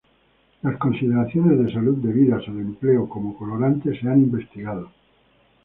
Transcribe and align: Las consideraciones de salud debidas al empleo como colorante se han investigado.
Las 0.63 0.77
consideraciones 0.79 1.63
de 1.63 1.71
salud 1.71 1.97
debidas 1.99 2.41
al 2.47 2.59
empleo 2.59 3.07
como 3.07 3.37
colorante 3.37 3.95
se 3.99 4.09
han 4.09 4.17
investigado. 4.23 4.89